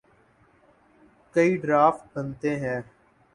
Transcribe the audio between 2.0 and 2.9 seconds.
بنتے ہیں۔